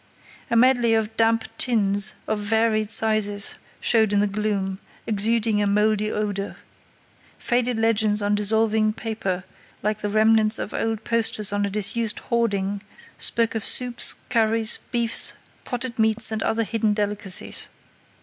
A 0.49 0.55
medley 0.55 0.95
of 0.95 1.15
damp 1.15 1.43
tins 1.59 2.13
of 2.27 2.39
varied 2.39 2.89
sizes 2.89 3.53
showed 3.79 4.11
in 4.11 4.19
the 4.19 4.25
gloom, 4.25 4.79
exuding 5.05 5.61
a 5.61 5.67
mouldy 5.67 6.11
odour. 6.11 6.55
Faded 7.37 7.77
legends 7.77 8.19
on 8.19 8.33
dissolving 8.33 8.93
paper, 8.93 9.43
like 9.83 10.01
the 10.01 10.09
remnants 10.09 10.57
of 10.57 10.73
old 10.73 11.03
posters 11.03 11.53
on 11.53 11.65
a 11.67 11.69
disused 11.69 12.17
hoarding, 12.17 12.81
spoke 13.19 13.53
of 13.53 13.63
soups, 13.63 14.15
curries, 14.31 14.79
beefs, 14.89 15.35
potted 15.65 15.99
meats, 15.99 16.31
and 16.31 16.41
other 16.41 16.63
hidden 16.63 16.95
delicacies. 16.95 17.69